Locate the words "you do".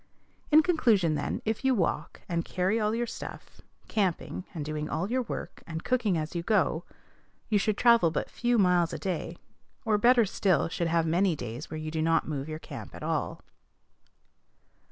11.83-12.01